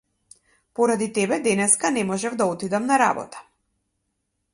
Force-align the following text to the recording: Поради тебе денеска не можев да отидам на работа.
Поради 0.75 1.07
тебе 1.17 1.37
денеска 1.47 1.91
не 1.97 2.03
можев 2.11 2.35
да 2.39 2.45
отидам 2.53 2.85
на 2.93 2.97
работа. 3.03 3.43